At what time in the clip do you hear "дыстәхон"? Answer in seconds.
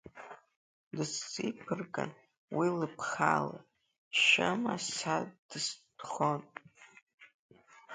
5.49-6.41